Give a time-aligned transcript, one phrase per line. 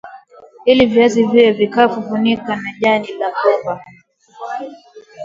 [0.65, 3.85] Ili viazi viwe vikavu funika na jani la mgomba